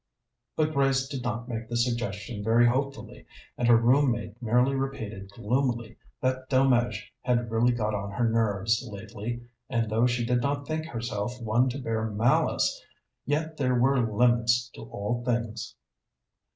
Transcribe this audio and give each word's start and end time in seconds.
But 0.55 0.73
Grace 0.73 1.07
did 1.07 1.21
not 1.21 1.47
make 1.47 1.69
the 1.69 1.77
suggestion 1.77 2.43
very 2.43 2.65
hopefully, 2.65 3.27
and 3.55 3.67
her 3.67 3.77
room 3.77 4.09
mate 4.13 4.33
merely 4.41 4.73
repeated 4.75 5.29
gloomily 5.29 5.95
that 6.21 6.49
Delmege 6.49 7.13
had 7.21 7.51
really 7.51 7.71
got 7.71 7.93
on 7.93 8.09
her 8.13 8.27
nerves 8.27 8.81
lately, 8.83 9.43
and 9.69 9.91
though 9.91 10.07
she 10.07 10.25
did 10.25 10.41
not 10.41 10.65
think 10.65 10.87
herself 10.87 11.39
one 11.39 11.69
to 11.69 11.77
bear 11.77 12.09
malice, 12.09 12.83
yet 13.25 13.57
there 13.57 13.75
were 13.75 13.99
limits 14.01 14.69
to 14.69 14.81
all 14.85 15.23
things. 15.23 15.75